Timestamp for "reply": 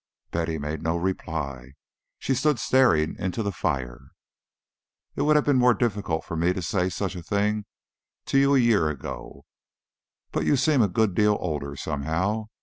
0.97-1.73